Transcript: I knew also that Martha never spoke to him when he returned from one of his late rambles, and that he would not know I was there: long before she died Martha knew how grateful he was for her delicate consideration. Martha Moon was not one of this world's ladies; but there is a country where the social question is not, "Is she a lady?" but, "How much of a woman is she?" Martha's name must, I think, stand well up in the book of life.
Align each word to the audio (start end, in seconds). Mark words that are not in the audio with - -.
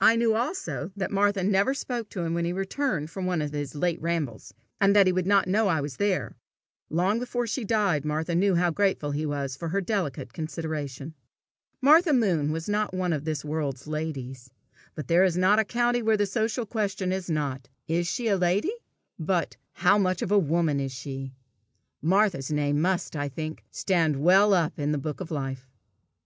I 0.00 0.14
knew 0.14 0.36
also 0.36 0.92
that 0.94 1.10
Martha 1.10 1.42
never 1.42 1.74
spoke 1.74 2.08
to 2.10 2.20
him 2.20 2.32
when 2.32 2.44
he 2.44 2.52
returned 2.52 3.10
from 3.10 3.26
one 3.26 3.42
of 3.42 3.50
his 3.50 3.74
late 3.74 4.00
rambles, 4.00 4.54
and 4.80 4.94
that 4.94 5.08
he 5.08 5.12
would 5.12 5.26
not 5.26 5.48
know 5.48 5.66
I 5.66 5.80
was 5.80 5.96
there: 5.96 6.36
long 6.90 7.18
before 7.18 7.44
she 7.48 7.64
died 7.64 8.04
Martha 8.04 8.36
knew 8.36 8.54
how 8.54 8.70
grateful 8.70 9.10
he 9.10 9.26
was 9.26 9.56
for 9.56 9.70
her 9.70 9.80
delicate 9.80 10.32
consideration. 10.32 11.14
Martha 11.80 12.12
Moon 12.12 12.52
was 12.52 12.68
not 12.68 12.94
one 12.94 13.12
of 13.12 13.24
this 13.24 13.44
world's 13.44 13.88
ladies; 13.88 14.48
but 14.94 15.08
there 15.08 15.24
is 15.24 15.36
a 15.36 15.64
country 15.64 16.02
where 16.02 16.16
the 16.16 16.24
social 16.24 16.66
question 16.66 17.10
is 17.10 17.28
not, 17.28 17.68
"Is 17.88 18.06
she 18.06 18.28
a 18.28 18.36
lady?" 18.36 18.72
but, 19.18 19.56
"How 19.72 19.98
much 19.98 20.22
of 20.22 20.30
a 20.30 20.38
woman 20.38 20.78
is 20.78 20.92
she?" 20.94 21.34
Martha's 22.00 22.52
name 22.52 22.80
must, 22.80 23.16
I 23.16 23.28
think, 23.28 23.64
stand 23.72 24.22
well 24.22 24.54
up 24.54 24.78
in 24.78 24.92
the 24.92 24.98
book 24.98 25.20
of 25.20 25.32
life. 25.32 25.66